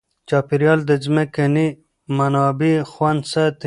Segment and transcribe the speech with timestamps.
[0.29, 1.65] چاپیریال د ځمکې
[2.17, 3.59] منابع خوندي ساتي.